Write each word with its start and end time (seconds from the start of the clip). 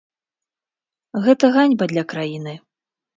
Гэта 1.27 1.45
ганьба 1.57 1.89
для 1.91 2.03
краіны. 2.15 2.53